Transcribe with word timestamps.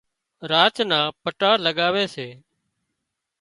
راچ 0.51 0.75
نان 0.89 1.05
پٽا 1.23 1.51
لڳاوي 1.65 2.05
سي 2.13 2.27